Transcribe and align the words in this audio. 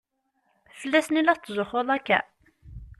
Fell-asen 0.79 1.19
i 1.19 1.21
la 1.23 1.35
tetzuxxuḍ 1.37 1.87
akka? 1.97 2.19